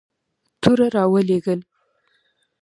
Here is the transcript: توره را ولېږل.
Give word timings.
توره 0.61 0.87
را 0.95 1.03
ولېږل. 1.13 1.59